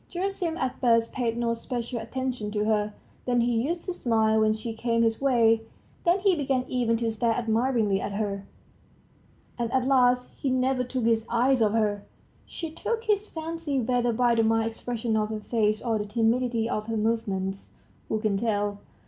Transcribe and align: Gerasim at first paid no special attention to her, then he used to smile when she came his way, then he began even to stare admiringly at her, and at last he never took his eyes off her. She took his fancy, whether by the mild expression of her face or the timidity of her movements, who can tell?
Gerasim 0.09 0.57
at 0.57 0.79
first 0.79 1.13
paid 1.13 1.37
no 1.37 1.53
special 1.53 1.99
attention 1.99 2.49
to 2.49 2.65
her, 2.65 2.95
then 3.27 3.41
he 3.41 3.61
used 3.67 3.85
to 3.85 3.93
smile 3.93 4.39
when 4.39 4.51
she 4.51 4.73
came 4.73 5.03
his 5.03 5.21
way, 5.21 5.61
then 6.05 6.17
he 6.21 6.35
began 6.35 6.65
even 6.67 6.97
to 6.97 7.11
stare 7.11 7.33
admiringly 7.33 8.01
at 8.01 8.13
her, 8.13 8.47
and 9.59 9.71
at 9.71 9.85
last 9.87 10.31
he 10.33 10.49
never 10.49 10.83
took 10.83 11.03
his 11.05 11.27
eyes 11.29 11.61
off 11.61 11.73
her. 11.73 12.03
She 12.47 12.71
took 12.71 13.03
his 13.03 13.29
fancy, 13.29 13.79
whether 13.79 14.11
by 14.11 14.33
the 14.33 14.41
mild 14.41 14.65
expression 14.65 15.15
of 15.15 15.29
her 15.29 15.39
face 15.39 15.83
or 15.83 15.99
the 15.99 16.05
timidity 16.05 16.67
of 16.67 16.87
her 16.87 16.97
movements, 16.97 17.75
who 18.09 18.19
can 18.19 18.37
tell? 18.37 18.79